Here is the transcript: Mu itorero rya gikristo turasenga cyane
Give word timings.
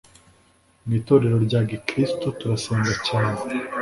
Mu 0.85 0.91
itorero 0.99 1.37
rya 1.45 1.59
gikristo 1.69 2.27
turasenga 2.39 2.93
cyane 3.07 3.39